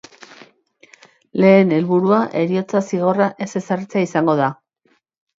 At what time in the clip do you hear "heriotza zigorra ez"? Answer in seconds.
2.39-3.49